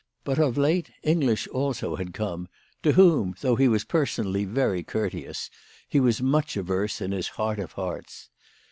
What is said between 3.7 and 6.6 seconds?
personally very courteous, he was much